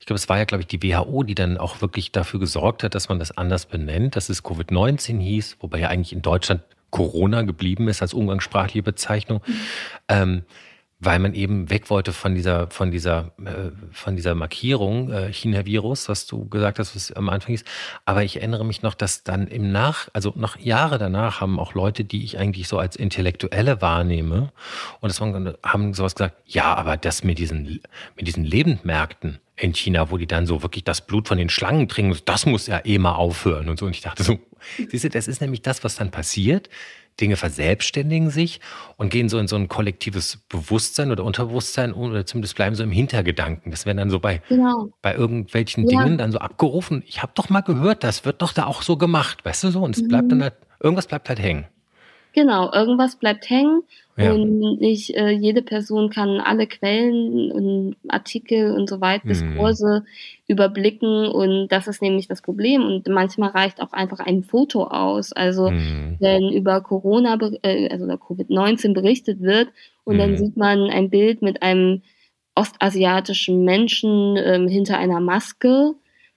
[0.00, 2.82] ich glaube, es war ja, glaube ich, die WHO, die dann auch wirklich dafür gesorgt
[2.82, 6.62] hat, dass man das anders benennt, dass es Covid-19 hieß, wobei ja eigentlich in Deutschland
[6.90, 9.40] Corona geblieben ist als umgangssprachliche Bezeichnung.
[9.46, 9.54] Mhm.
[10.08, 10.42] Ähm,
[10.98, 16.08] weil man eben weg wollte von dieser, von dieser, äh, von dieser Markierung äh, China-Virus,
[16.08, 17.66] was du gesagt hast, was am Anfang ist.
[18.06, 21.74] Aber ich erinnere mich noch, dass dann im Nach, also noch Jahre danach haben auch
[21.74, 24.52] Leute, die ich eigentlich so als Intellektuelle wahrnehme,
[25.00, 27.80] und das waren, haben sowas gesagt, ja, aber das mit diesen,
[28.16, 31.88] mit diesen Lebendmärkten in China, wo die dann so wirklich das Blut von den Schlangen
[31.88, 33.86] trinken, das muss ja eh mal aufhören und so.
[33.86, 34.38] Und ich dachte so,
[34.90, 36.70] siehst du, das ist nämlich das, was dann passiert
[37.20, 38.60] Dinge verselbstständigen sich
[38.96, 42.90] und gehen so in so ein kollektives Bewusstsein oder Unterbewusstsein oder zumindest bleiben so im
[42.90, 43.70] Hintergedanken.
[43.70, 44.90] Das werden dann so bei, genau.
[45.02, 46.02] bei irgendwelchen ja.
[46.02, 47.02] Dingen dann so abgerufen.
[47.06, 49.82] Ich habe doch mal gehört, das wird doch da auch so gemacht, weißt du so?
[49.82, 50.08] Und es mhm.
[50.08, 51.66] bleibt dann halt, irgendwas bleibt halt hängen.
[52.36, 53.82] Genau, irgendwas bleibt hängen
[54.18, 54.30] ja.
[54.30, 60.06] und nicht äh, jede Person kann alle Quellen und Artikel und so weiter, Diskurse mhm.
[60.46, 65.32] überblicken und das ist nämlich das Problem und manchmal reicht auch einfach ein Foto aus.
[65.32, 66.16] Also mhm.
[66.20, 69.68] wenn über Corona, äh, also Covid-19 berichtet wird
[70.04, 70.18] und mhm.
[70.18, 72.02] dann sieht man ein Bild mit einem
[72.54, 75.94] ostasiatischen Menschen ähm, hinter einer Maske,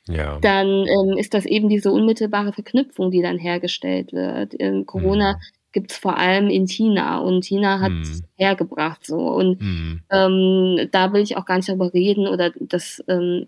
[0.08, 0.40] ja.
[0.40, 4.56] dann ähm, ist das eben diese unmittelbare Verknüpfung, die dann hergestellt wird.
[4.60, 8.24] Ähm, Corona mhm gibt's vor allem in China und China hat mhm.
[8.36, 10.02] hergebracht so und mhm.
[10.10, 13.48] ähm, da will ich auch gar nicht darüber reden oder das ähm,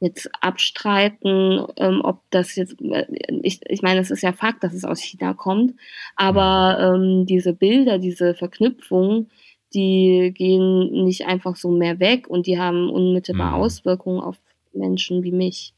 [0.00, 3.06] jetzt abstreiten, ähm, ob das jetzt äh,
[3.42, 5.74] ich, ich meine, es ist ja Fakt, dass es aus China kommt,
[6.16, 7.02] aber mhm.
[7.02, 9.28] ähm, diese Bilder, diese Verknüpfung,
[9.74, 13.62] die gehen nicht einfach so mehr weg und die haben unmittelbar mhm.
[13.62, 14.36] Auswirkungen auf
[14.72, 15.74] Menschen wie mich.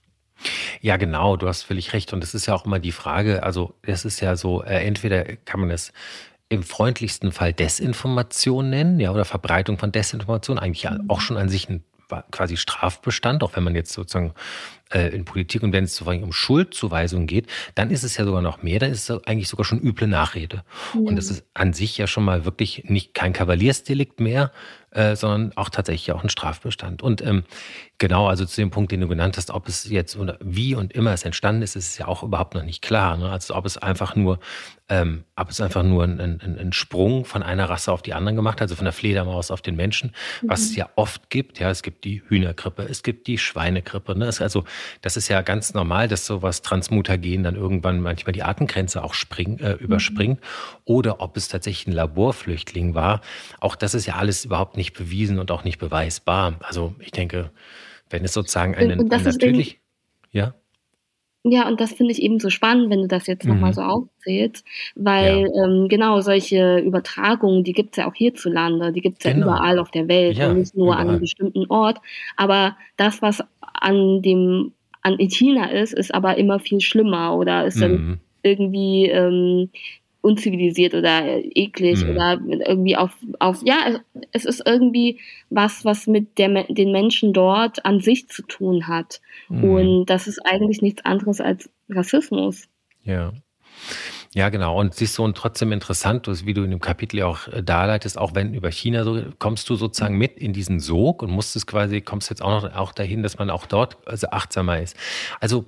[0.80, 2.12] Ja, genau, du hast völlig recht.
[2.12, 5.24] Und es ist ja auch immer die Frage, also es ist ja so, äh, entweder
[5.44, 5.92] kann man es
[6.48, 11.08] im freundlichsten Fall Desinformation nennen, ja, oder Verbreitung von Desinformation, eigentlich mhm.
[11.08, 11.84] auch schon an sich ein
[12.30, 14.34] quasi Strafbestand, auch wenn man jetzt sozusagen
[14.94, 18.42] äh, in Politik und wenn es sozusagen um Schuldzuweisung geht, dann ist es ja sogar
[18.42, 20.62] noch mehr, dann ist es eigentlich sogar schon üble Nachrede.
[20.94, 21.00] Ja.
[21.00, 24.52] Und das ist an sich ja schon mal wirklich nicht kein Kavaliersdelikt mehr,
[24.94, 27.02] äh, sondern auch tatsächlich auch ein Strafbestand.
[27.02, 27.42] Und ähm,
[27.98, 30.92] genau, also zu dem Punkt, den du genannt hast, ob es jetzt oder wie und
[30.92, 33.16] immer es entstanden ist, ist es ja auch überhaupt noch nicht klar.
[33.16, 33.28] Ne?
[33.28, 34.38] Also ob es einfach nur,
[34.88, 38.36] ähm, ob es einfach nur ein, ein, ein, Sprung von einer Rasse auf die andere
[38.36, 40.50] gemacht, also von der Fledermaus auf den Menschen, mhm.
[40.50, 41.58] was es ja oft gibt.
[41.58, 44.16] Ja, es gibt die Hühnergrippe, es gibt die Schweinegrippe.
[44.16, 44.26] Ne?
[44.26, 44.64] Es, also
[45.00, 49.58] das ist ja ganz normal, dass sowas Transmutagen dann irgendwann manchmal die Artengrenze auch spring,
[49.58, 50.40] äh, überspringt.
[50.40, 50.44] Mhm.
[50.84, 53.20] Oder ob es tatsächlich ein Laborflüchtling war.
[53.60, 56.54] Auch das ist ja alles überhaupt nicht bewiesen und auch nicht beweisbar.
[56.60, 57.50] Also ich denke,
[58.10, 59.80] wenn es sozusagen einen, ein natürlich,
[60.30, 60.54] ja.
[61.46, 63.74] Ja, und das finde ich eben so spannend, wenn du das jetzt nochmal mhm.
[63.74, 65.64] so aufzählst, weil ja.
[65.64, 69.48] ähm, genau solche Übertragungen, die gibt es ja auch hierzulande, die gibt es genau.
[69.48, 71.02] ja überall auf der Welt ja, und nicht nur überall.
[71.02, 71.98] an einem bestimmten Ort.
[72.38, 77.76] Aber das, was an dem an China ist, ist aber immer viel schlimmer oder ist
[77.76, 77.80] mhm.
[77.80, 79.68] dann irgendwie ähm,
[80.24, 81.22] unzivilisiert oder
[81.54, 82.10] eklig mhm.
[82.10, 84.00] oder irgendwie auf, auf, ja,
[84.32, 89.20] es ist irgendwie was, was mit der, den Menschen dort an sich zu tun hat.
[89.48, 89.64] Mhm.
[89.64, 92.68] Und das ist eigentlich nichts anderes als Rassismus.
[93.02, 93.32] Ja.
[94.34, 94.80] Ja, genau.
[94.80, 98.34] Und siehst du, und trotzdem interessant, wie du in dem Kapitel auch äh, darleitest, auch
[98.34, 102.30] wenn über China so, kommst du sozusagen mit in diesen Sog und musstest quasi, kommst
[102.30, 104.96] jetzt auch noch auch dahin, dass man auch dort also achtsamer ist.
[105.38, 105.66] Also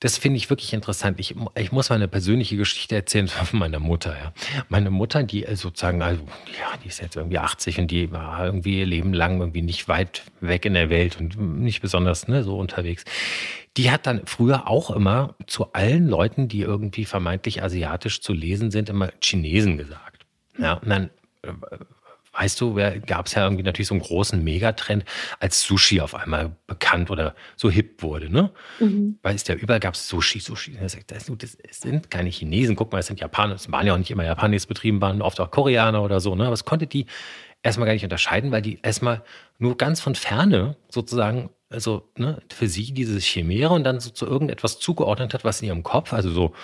[0.00, 1.18] das finde ich wirklich interessant.
[1.18, 4.16] Ich, ich muss mal eine persönliche Geschichte erzählen von meiner Mutter.
[4.16, 4.32] Ja.
[4.68, 6.22] Meine Mutter, die äh, sozusagen, also
[6.58, 9.88] ja, die ist jetzt irgendwie 80 und die war irgendwie ihr Leben lang irgendwie nicht
[9.88, 13.04] weit weg in der Welt und nicht besonders ne, so unterwegs.
[13.76, 18.70] Die hat dann früher auch immer zu allen Leuten, die irgendwie vermeintlich asiatisch zu lesen
[18.70, 20.26] sind, immer Chinesen gesagt.
[20.58, 21.10] Ja, und dann
[21.42, 21.52] äh,
[22.38, 22.74] weißt du,
[23.06, 25.04] gab es ja irgendwie natürlich so einen großen Megatrend,
[25.40, 28.50] als Sushi auf einmal bekannt oder so hip wurde, ne?
[28.78, 29.18] Mhm.
[29.22, 30.78] Weil es ja überall gab es Sushi, Sushi.
[30.80, 31.26] Das,
[31.70, 34.56] sind keine Chinesen, guck mal, es sind Japaner, es waren ja auch nicht immer Japaner,
[34.68, 36.44] betrieben waren, oft auch Koreaner oder so, ne?
[36.44, 37.06] Aber es konnte die
[37.62, 39.22] erstmal gar nicht unterscheiden, weil die erstmal
[39.58, 44.26] nur ganz von ferne sozusagen, also ne, für sie diese Chimäre und dann so zu
[44.26, 46.54] irgendetwas zugeordnet hat, was in ihrem Kopf, also so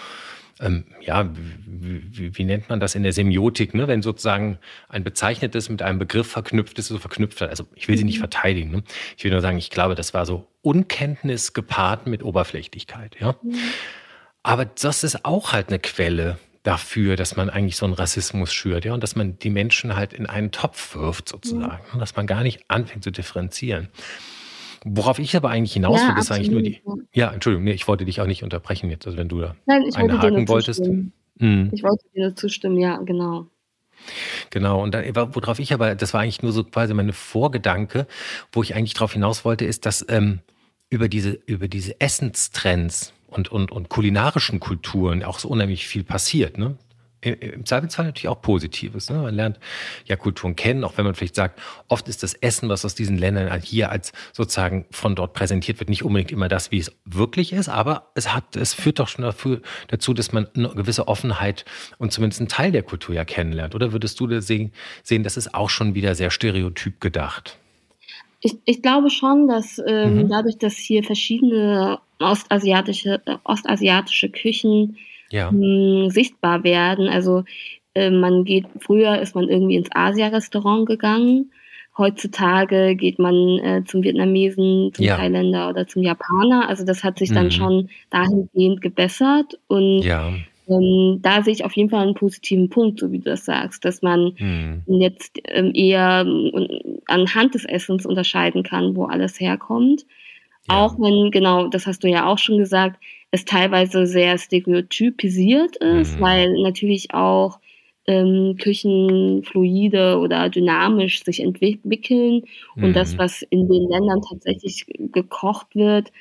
[0.60, 3.88] ähm, ja, wie, wie, nennt man das in der Semiotik, ne?
[3.88, 7.50] wenn sozusagen ein Bezeichnetes mit einem Begriff verknüpft ist, so verknüpft hat.
[7.50, 8.20] Also ich will sie nicht mhm.
[8.20, 8.70] verteidigen.
[8.70, 8.82] Ne?
[9.16, 13.16] Ich will nur sagen, ich glaube, das war so Unkenntnis gepaart mit Oberflächlichkeit.
[13.20, 13.36] Ja?
[13.42, 13.58] Mhm.
[14.42, 18.84] Aber das ist auch halt eine Quelle dafür, dass man eigentlich so einen Rassismus schürt,
[18.84, 21.98] ja, und dass man die Menschen halt in einen Topf wirft sozusagen, mhm.
[21.98, 23.88] dass man gar nicht anfängt zu differenzieren.
[24.84, 26.80] Worauf ich aber eigentlich hinaus will, ist eigentlich nur die.
[27.12, 29.82] Ja, Entschuldigung, nee, ich wollte dich auch nicht unterbrechen jetzt, also wenn du da Nein,
[29.82, 30.86] ich wollte dir wolltest.
[30.86, 31.70] Mhm.
[31.72, 33.46] Ich wollte dir nur zustimmen, ja, genau.
[34.50, 38.06] Genau, und dann, worauf ich aber, das war eigentlich nur so quasi meine Vorgedanke,
[38.52, 40.40] wo ich eigentlich darauf hinaus wollte, ist, dass ähm,
[40.90, 46.58] über diese, über diese Essenstrends und, und, und kulinarischen Kulturen auch so unheimlich viel passiert.
[46.58, 46.76] Ne?
[47.24, 49.10] Im Zweifelsfall natürlich auch Positives.
[49.10, 49.16] Ne?
[49.16, 49.58] Man lernt
[50.04, 53.18] ja Kulturen kennen, auch wenn man vielleicht sagt, oft ist das Essen, was aus diesen
[53.18, 57.52] Ländern hier als sozusagen von dort präsentiert wird, nicht unbedingt immer das, wie es wirklich
[57.52, 61.64] ist, aber es hat, es führt doch schon dafür, dazu, dass man eine gewisse Offenheit
[61.98, 63.74] und zumindest einen Teil der Kultur ja kennenlernt.
[63.74, 67.58] Oder würdest du das sehen, sehen das ist auch schon wieder sehr stereotyp gedacht?
[68.40, 70.28] Ich, ich glaube schon, dass ähm, mhm.
[70.28, 74.98] dadurch, dass hier verschiedene ostasiatische, äh, ostasiatische Küchen
[75.30, 75.50] ja.
[75.50, 77.08] mh, hm, sichtbar werden.
[77.08, 77.44] Also
[77.94, 81.50] äh, man geht, früher ist man irgendwie ins Asia-Restaurant gegangen.
[81.96, 85.16] Heutzutage geht man äh, zum Vietnamesen, zum ja.
[85.16, 86.68] Thailänder oder zum Japaner.
[86.68, 87.34] Also das hat sich mhm.
[87.34, 89.60] dann schon dahingehend gebessert.
[89.68, 90.32] Und ja.
[90.68, 93.84] ähm, da sehe ich auf jeden Fall einen positiven Punkt, so wie du das sagst,
[93.84, 94.82] dass man mhm.
[94.88, 100.04] jetzt ähm, eher äh, anhand des Essens unterscheiden kann, wo alles herkommt.
[100.68, 100.78] Ja.
[100.78, 102.98] Auch wenn, genau, das hast du ja auch schon gesagt,
[103.34, 106.20] es teilweise sehr stereotypisiert ist, mhm.
[106.22, 107.58] weil natürlich auch
[108.06, 112.44] ähm, Küchen fluide oder dynamisch sich entwickeln
[112.76, 112.92] und mhm.
[112.92, 116.12] das, was in den Ländern tatsächlich gekocht wird,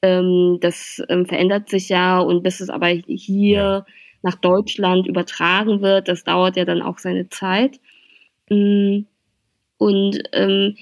[0.00, 3.86] ähm, das ähm, verändert sich ja und bis es aber hier ja.
[4.22, 7.80] nach Deutschland übertragen wird, das dauert ja dann auch seine Zeit.
[8.48, 9.00] Mm,
[9.76, 10.76] und ähm,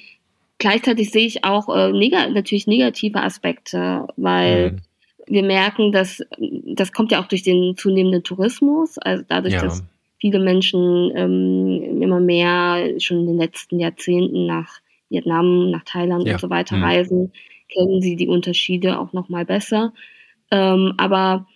[0.58, 4.80] gleichzeitig sehe ich auch äh, neg natürlich negative Aspekte, weil mhm
[5.30, 6.22] wir merken, dass
[6.66, 9.62] das kommt ja auch durch den zunehmenden Tourismus, also dadurch, ja.
[9.62, 9.84] dass
[10.18, 16.34] viele Menschen ähm, immer mehr schon in den letzten Jahrzehnten nach Vietnam, nach Thailand ja.
[16.34, 16.84] und so weiter mhm.
[16.84, 17.32] reisen,
[17.68, 19.92] kennen sie die Unterschiede auch noch mal besser.
[20.50, 21.46] Ähm, aber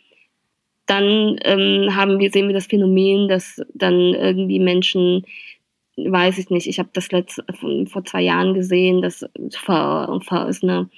[0.87, 5.25] dann ähm, haben wir, sehen wir das Phänomen, dass dann irgendwie Menschen,
[5.97, 7.45] weiß ich nicht, ich habe das letzte,
[7.87, 10.89] vor zwei Jahren gesehen, das vor, vor ist eine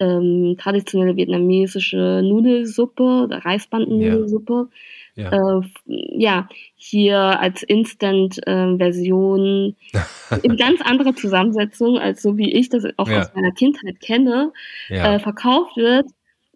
[0.00, 4.68] ähm, traditionelle vietnamesische Nudelsuppe Reisbandennudelsuppe.
[5.14, 5.16] Ja.
[5.16, 5.32] Ja.
[5.32, 6.48] Äh, ja.
[6.74, 13.20] hier als Instant-Version äh, in ganz anderer Zusammensetzung, als so wie ich das auch ja.
[13.20, 14.52] aus meiner Kindheit kenne,
[14.90, 16.06] äh, verkauft wird.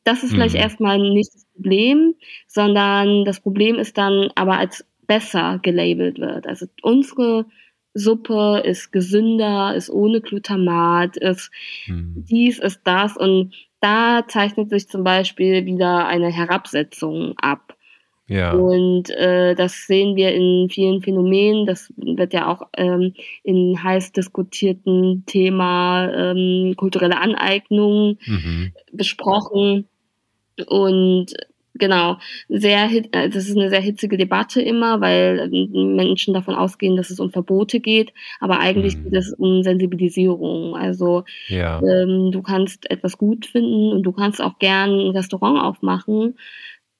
[0.04, 0.60] Das ist vielleicht mhm.
[0.60, 2.14] erstmal nicht das Problem,
[2.46, 6.46] sondern das Problem ist dann aber als besser gelabelt wird.
[6.46, 7.46] Also unsere
[7.94, 11.50] Suppe ist gesünder, ist ohne Glutamat, ist
[11.86, 12.24] hm.
[12.28, 13.16] dies, ist das.
[13.16, 17.76] Und da zeichnet sich zum Beispiel wieder eine Herabsetzung ab.
[18.30, 18.52] Ja.
[18.52, 21.66] Und äh, das sehen wir in vielen Phänomenen.
[21.66, 28.72] Das wird ja auch ähm, in heiß diskutierten Thema ähm, kulturelle Aneignung mhm.
[28.92, 29.88] besprochen.
[30.68, 31.32] Und
[31.74, 36.96] Genau, sehr, äh, das ist eine sehr hitzige Debatte immer, weil ähm, Menschen davon ausgehen,
[36.96, 39.04] dass es um Verbote geht, aber eigentlich mhm.
[39.04, 40.76] geht es um Sensibilisierung.
[40.76, 41.80] Also ja.
[41.82, 46.34] ähm, du kannst etwas gut finden und du kannst auch gern ein Restaurant aufmachen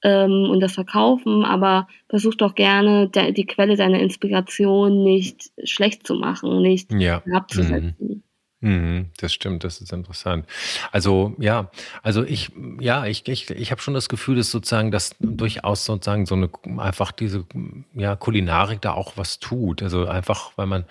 [0.03, 6.07] ähm, und das verkaufen, aber versuch doch gerne de die Quelle deiner Inspiration nicht schlecht
[6.07, 7.21] zu machen, nicht ja.
[7.31, 7.95] abzusetzen.
[7.99, 8.23] Mhm.
[8.63, 10.45] Mhm, das stimmt, das ist interessant.
[10.91, 11.71] Also ja,
[12.03, 16.27] also ich, ja, ich, ich, ich habe schon das Gefühl, dass sozusagen, dass durchaus sozusagen
[16.27, 17.43] so eine einfach diese
[17.95, 19.81] ja, Kulinarik da auch was tut.
[19.81, 20.85] Also einfach, weil man,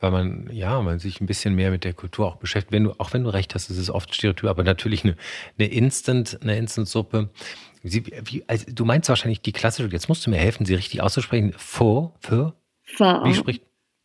[0.00, 2.72] weil man, ja, man sich ein bisschen mehr mit der Kultur auch beschäftigt.
[2.72, 5.16] Wenn du, auch wenn du recht hast, es ist oft Stereotyp, aber natürlich eine,
[5.58, 7.30] eine Instant, eine Instant-Suppe.
[7.82, 11.00] Sie, wie, also du meinst wahrscheinlich die klassische, jetzt musst du mir helfen, sie richtig
[11.00, 11.54] auszusprechen.
[11.56, 12.52] Pho, Pho?
[12.82, 13.24] Pho.
[13.24, 13.62] Wie spricht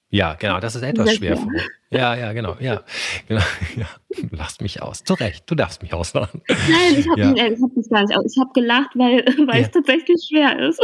[0.10, 1.38] ja, genau, das ist etwas schwer.
[1.38, 1.62] Für mich.
[1.92, 2.84] Ja, ja, genau, ja,
[3.28, 3.42] genau.
[3.76, 3.88] Ja.
[4.22, 5.04] Du lachst mich aus.
[5.04, 6.42] Zu Recht, du darfst mich auslachen.
[6.48, 7.28] Nein, ich habe ja.
[7.30, 8.34] hab mich gar nicht aus.
[8.34, 9.68] Ich habe gelacht, weil, weil ja.
[9.68, 10.82] es tatsächlich schwer ist.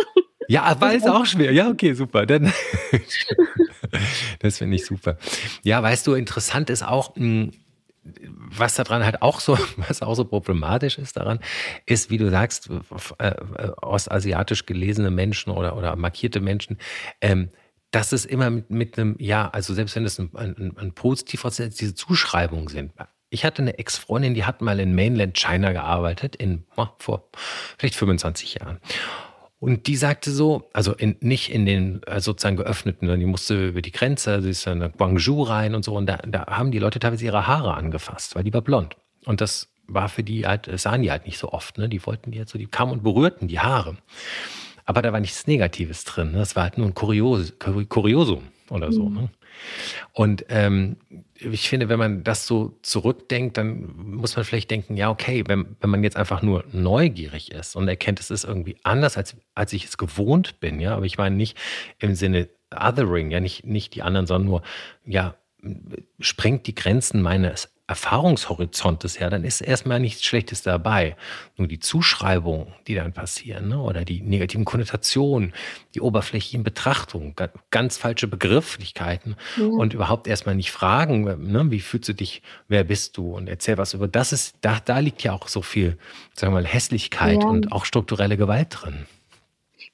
[0.48, 1.52] Ja, weil es auch schwer.
[1.52, 2.26] Ja, okay, super.
[2.26, 2.54] Dann,
[4.40, 5.18] das finde ich super.
[5.64, 7.52] Ja, weißt du, interessant ist auch, hm,
[8.04, 11.40] was daran halt auch so, was auch so problematisch ist daran,
[11.86, 12.70] ist, wie du sagst,
[13.18, 16.78] äh, äh, ostasiatisch gelesene Menschen oder, oder markierte Menschen,
[17.22, 17.50] ähm,
[17.96, 21.50] dass es immer mit, mit einem, ja, also selbst wenn es ein, ein, ein positiver,
[21.50, 22.92] diese Zuschreibungen sind.
[23.30, 26.66] Ich hatte eine Ex-Freundin, die hat mal in Mainland China gearbeitet, in,
[27.00, 27.30] vor
[27.78, 28.80] vielleicht 25 Jahren.
[29.60, 33.70] Und die sagte so, also in, nicht in den äh, sozusagen geöffneten, sondern die musste
[33.70, 35.96] über die Grenze, sie ist dann nach Guangzhou rein und so.
[35.96, 38.98] Und da, da haben die Leute teilweise ihre Haare angefasst, weil die war blond.
[39.24, 41.78] Und das war für die halt, das sahen die halt nicht so oft.
[41.78, 41.88] Ne?
[41.88, 43.96] Die wollten die jetzt so, die kamen und berührten die Haare.
[44.86, 46.32] Aber da war nichts Negatives drin.
[46.32, 46.38] Ne?
[46.40, 48.44] Das war halt nur ein Kurios, Kuriosum.
[48.70, 49.10] oder so.
[49.10, 49.16] Mhm.
[49.16, 49.30] Ne?
[50.14, 50.98] Und ähm,
[51.36, 55.76] ich finde, wenn man das so zurückdenkt, dann muss man vielleicht denken, ja, okay, wenn,
[55.82, 59.74] wenn man jetzt einfach nur neugierig ist und erkennt, es ist irgendwie anders, als, als
[59.74, 61.58] ich es gewohnt bin, ja, aber ich meine nicht
[62.00, 64.62] im Sinne Othering, ja, nicht, nicht die anderen, sondern nur,
[65.06, 65.36] ja,
[66.20, 71.16] sprengt die Grenzen meines Erfahrungshorizontes her, dann ist erstmal nichts Schlechtes dabei.
[71.56, 73.80] Nur die Zuschreibungen, die dann passieren, ne?
[73.80, 75.54] oder die negativen Konnotationen,
[75.94, 77.36] die oberflächlichen Betrachtungen,
[77.70, 79.66] ganz falsche Begrifflichkeiten ja.
[79.66, 81.70] und überhaupt erstmal nicht fragen, ne?
[81.70, 84.98] wie fühlst du dich, wer bist du und erzähl was über das ist, da, da
[84.98, 86.00] liegt ja auch so viel,
[86.34, 87.48] sagen wir mal, Hässlichkeit ja.
[87.48, 89.06] und auch strukturelle Gewalt drin.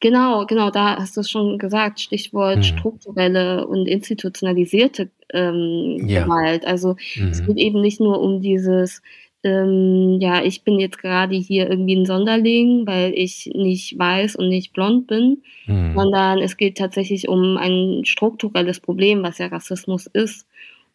[0.01, 2.63] Genau, genau, da hast du es schon gesagt, Stichwort mhm.
[2.63, 6.23] strukturelle und institutionalisierte ähm, ja.
[6.23, 6.65] Gewalt.
[6.65, 7.27] Also mhm.
[7.29, 9.03] es geht eben nicht nur um dieses,
[9.43, 14.49] ähm, ja, ich bin jetzt gerade hier irgendwie ein Sonderling, weil ich nicht weiß und
[14.49, 15.93] nicht blond bin, mhm.
[15.93, 20.47] sondern es geht tatsächlich um ein strukturelles Problem, was ja Rassismus ist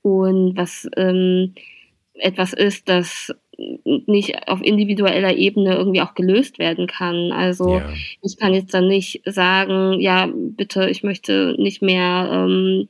[0.02, 1.54] und was ähm,
[2.14, 7.32] etwas ist, das nicht auf individueller Ebene irgendwie auch gelöst werden kann.
[7.32, 7.88] Also ja.
[8.22, 12.88] ich kann jetzt dann nicht sagen, ja, bitte, ich möchte nicht mehr ähm,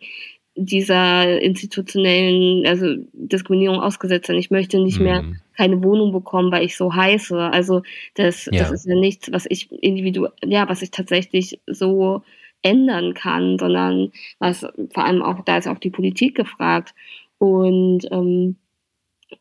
[0.57, 4.37] dieser institutionellen, also Diskriminierung ausgesetzt sein.
[4.37, 5.05] Ich möchte nicht mhm.
[5.05, 5.25] mehr
[5.57, 7.39] keine Wohnung bekommen, weil ich so heiße.
[7.39, 7.83] Also
[8.15, 8.63] das, ja.
[8.63, 12.23] das ist ja nichts, was ich individuell, ja, was ich tatsächlich so
[12.63, 16.95] ändern kann, sondern was vor allem auch, da ist auch die Politik gefragt.
[17.39, 18.57] Und ähm,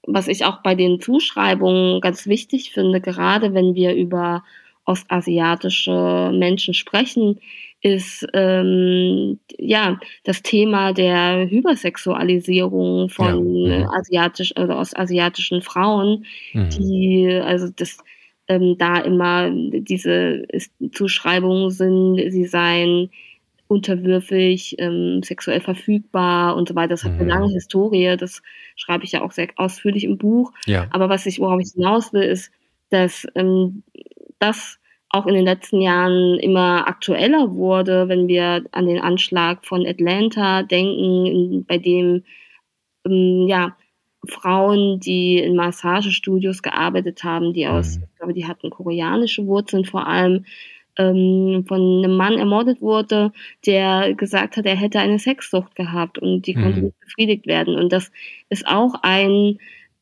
[0.08, 4.44] was ich auch bei den Zuschreibungen ganz wichtig finde, gerade wenn wir über
[4.86, 7.40] ostasiatische Menschen sprechen,
[7.82, 13.80] ist ähm, ja das Thema der Hypersexualisierung von ja.
[13.80, 13.90] Mhm.
[13.90, 16.70] asiatisch also ostasiatischen Frauen, mhm.
[16.70, 17.98] die also das
[18.48, 20.44] ähm, da immer diese
[20.94, 23.10] Zuschreibungen sind, sie seien
[23.68, 26.90] unterwürfig, ähm, sexuell verfügbar und so weiter.
[26.90, 27.30] Das hat eine mhm.
[27.30, 28.42] lange Historie, das
[28.76, 30.52] schreibe ich ja auch sehr ausführlich im Buch.
[30.66, 30.88] Ja.
[30.92, 32.52] Aber was ich, worauf ich hinaus will, ist,
[32.90, 33.84] dass ähm,
[34.40, 39.86] das auch in den letzten Jahren immer aktueller wurde, wenn wir an den Anschlag von
[39.86, 42.24] Atlanta denken, bei dem
[43.06, 43.76] ähm, ja
[44.28, 48.04] Frauen, die in Massagestudios gearbeitet haben, die aus, mhm.
[48.04, 50.46] ich glaube, die hatten koreanische Wurzeln vor allem,
[50.98, 53.32] ähm, von einem Mann ermordet wurde,
[53.66, 56.62] der gesagt hat, er hätte eine Sexsucht gehabt und die mhm.
[56.62, 57.76] konnte nicht befriedigt werden.
[57.76, 58.12] Und das
[58.50, 59.58] ist auch ein,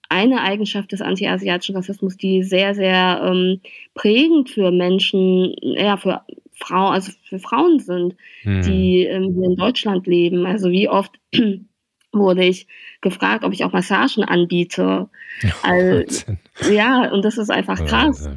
[0.09, 3.61] eine Eigenschaft des antiasiatischen Rassismus, die sehr, sehr ähm,
[3.95, 6.21] prägend für Menschen, ja, für
[6.53, 8.61] Frauen, also für Frauen sind, mhm.
[8.61, 10.45] die ähm, hier in Deutschland leben.
[10.45, 11.11] Also wie oft
[12.13, 12.67] wurde ich
[13.01, 15.09] gefragt, ob ich auch Massagen anbiete.
[15.63, 16.35] Also,
[16.71, 18.29] ja, und das ist einfach krass.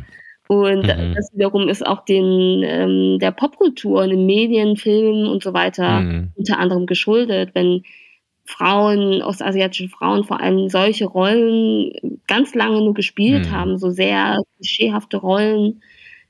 [0.49, 1.15] Und mhm.
[1.15, 6.01] das wiederum ist auch den ähm, der Popkultur und den Medien, Filmen und so weiter
[6.01, 6.33] mhm.
[6.37, 7.83] unter anderem geschuldet, wenn
[8.45, 11.93] Frauen, ostasiatische Frauen vor allem solche Rollen
[12.29, 13.51] ganz lange nur gespielt mhm.
[13.51, 15.83] haben, so sehr klischeehafte Rollen,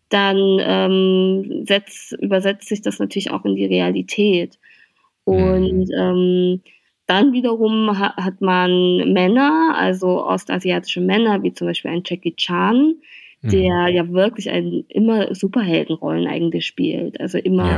[0.09, 4.59] dann ähm, setzt, übersetzt sich das natürlich auch in die Realität.
[5.24, 5.92] Und mhm.
[5.98, 6.62] ähm,
[7.07, 12.94] dann wiederum ha hat man Männer, also ostasiatische Männer, wie zum Beispiel ein Jackie Chan,
[13.42, 13.94] der mhm.
[13.94, 17.20] ja wirklich ein, immer Superheldenrollen eigentlich spielt.
[17.20, 17.70] Also immer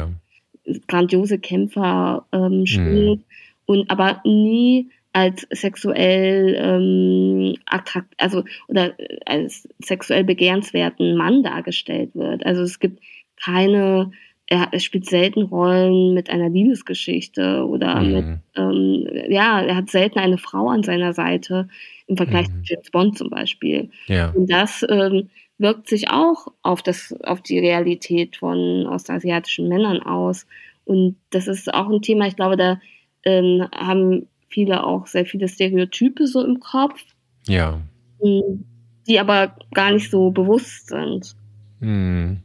[0.66, 0.76] ja.
[0.86, 3.24] grandiose Kämpfer ähm, spielt mhm.
[3.66, 8.94] und aber nie als sexuell ähm, attrakt, also oder
[9.26, 12.44] als sexuell begehrenswerten Mann dargestellt wird.
[12.46, 13.00] Also es gibt
[13.42, 14.12] keine,
[14.46, 18.12] er, er spielt selten Rollen mit einer Liebesgeschichte oder mhm.
[18.12, 18.24] mit,
[18.56, 21.68] ähm, ja, er hat selten eine Frau an seiner Seite
[22.06, 22.64] im Vergleich mhm.
[22.64, 23.90] zu James Bond zum Beispiel.
[24.06, 24.30] Ja.
[24.30, 30.46] Und das ähm, wirkt sich auch auf, das, auf die Realität von ostasiatischen Männern aus.
[30.84, 32.80] Und das ist auch ein Thema, ich glaube, da
[33.24, 37.02] ähm, haben viele auch sehr viele Stereotype so im Kopf.
[37.46, 37.80] Ja.
[38.20, 41.34] Die aber gar nicht so bewusst sind.
[41.80, 42.42] Hm.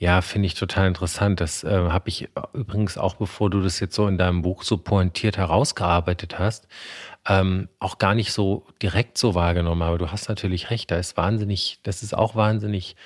[0.00, 1.42] Ja, finde ich total interessant.
[1.42, 4.78] Das äh, habe ich übrigens auch, bevor du das jetzt so in deinem Buch so
[4.78, 6.68] pointiert herausgearbeitet hast,
[7.28, 9.82] ähm, auch gar nicht so direkt so wahrgenommen.
[9.82, 12.96] Aber du hast natürlich recht, da ist wahnsinnig, das ist auch wahnsinnig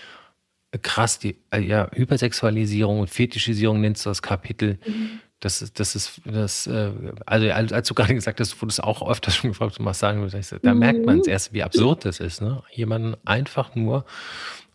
[0.82, 4.78] krass, die äh, ja, Hypersexualisierung und Fetischisierung nennst du das Kapitel.
[4.86, 5.18] Mhm.
[5.40, 6.92] Das ist, das ist, das, äh,
[7.26, 10.30] also als du gerade gesagt hast, wurde es auch öfter schon gefragt, du was sagen
[10.62, 10.78] da mhm.
[10.78, 12.62] merkt man es erst, wie absurd das ist, ne?
[12.72, 14.04] Jemanden einfach nur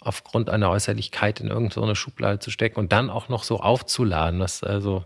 [0.02, 4.40] aufgrund einer Äußerlichkeit in irgendeine Schublade zu stecken und dann auch noch so aufzuladen.
[4.40, 5.06] Das also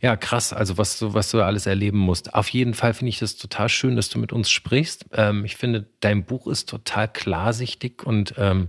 [0.00, 2.34] ja, krass, also was du, was du alles erleben musst.
[2.34, 5.06] Auf jeden Fall finde ich das total schön, dass du mit uns sprichst.
[5.12, 8.68] Ähm, ich finde, dein Buch ist total klarsichtig und ähm,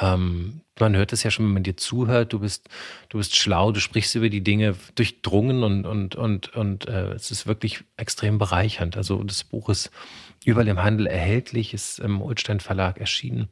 [0.00, 2.68] Ähm, man hört es ja schon, wenn man dir zuhört, du bist,
[3.08, 7.32] du bist schlau, du sprichst über die Dinge durchdrungen und, und, und, und äh, es
[7.32, 8.96] ist wirklich extrem bereichernd.
[8.96, 9.90] Also das Buch ist
[10.44, 13.48] überall im Handel erhältlich, ist im Ulstein Verlag erschienen.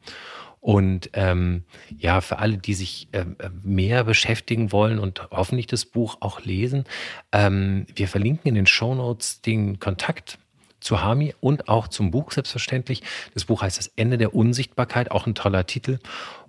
[0.66, 1.62] Und ähm,
[1.96, 3.24] ja, für alle, die sich äh,
[3.62, 6.86] mehr beschäftigen wollen und hoffentlich das Buch auch lesen,
[7.30, 10.40] ähm, wir verlinken in den Show Notes den Kontakt
[10.80, 13.04] zu Hami und auch zum Buch selbstverständlich.
[13.32, 16.00] Das Buch heißt Das Ende der Unsichtbarkeit, auch ein toller Titel.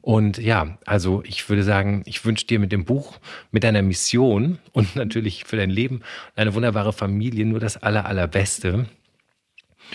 [0.02, 3.20] Und ja, also ich würde sagen, ich wünsche dir mit dem Buch,
[3.52, 6.02] mit deiner Mission und natürlich für dein Leben
[6.36, 8.88] eine wunderbare Familie nur das aller, allerbeste.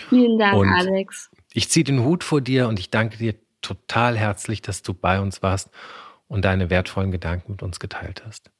[0.07, 1.29] Vielen Dank, und Alex.
[1.51, 5.19] Ich ziehe den Hut vor dir und ich danke dir total herzlich, dass du bei
[5.19, 5.69] uns warst
[6.27, 8.51] und deine wertvollen Gedanken mit uns geteilt hast.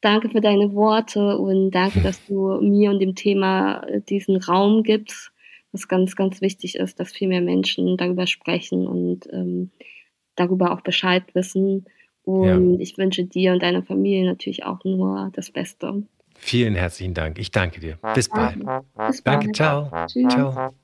[0.00, 4.82] Danke für deine Worte und danke, dass du mir und dem Thema äh, diesen Raum
[4.82, 5.30] gibst,
[5.70, 9.70] was ganz, ganz wichtig ist, dass viel mehr Menschen darüber sprechen und ähm,
[10.34, 11.86] darüber auch Bescheid wissen.
[12.24, 12.80] Und ja.
[12.80, 16.02] ich wünsche dir und deiner Familie natürlich auch nur das Beste.
[16.34, 17.38] Vielen herzlichen Dank.
[17.38, 17.98] Ich danke dir.
[18.14, 18.58] Bis bald.
[18.58, 19.26] Bis bald.
[19.26, 19.88] Danke, ciao.
[20.06, 20.32] Tschüss.
[20.32, 20.74] Ciao.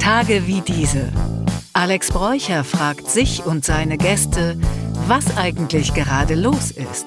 [0.00, 1.12] Tage wie diese.
[1.74, 4.58] Alex Bräucher fragt sich und seine Gäste,
[5.06, 7.06] was eigentlich gerade los ist.